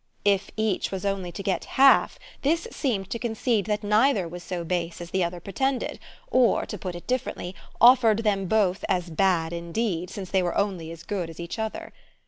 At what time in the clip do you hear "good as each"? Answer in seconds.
11.03-11.59